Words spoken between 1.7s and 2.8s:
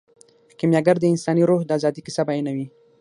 ازادۍ کیسه بیانوي.